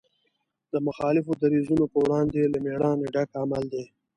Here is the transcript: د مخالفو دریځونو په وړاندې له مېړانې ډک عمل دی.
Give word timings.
د 0.71 0.73
مخالفو 0.87 1.31
دریځونو 1.41 1.85
په 1.93 1.97
وړاندې 2.05 2.51
له 2.53 2.57
مېړانې 2.65 3.07
ډک 3.13 3.29
عمل 3.41 3.63
دی. 3.73 3.83